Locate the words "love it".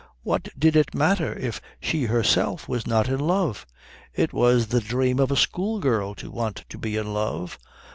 3.19-4.33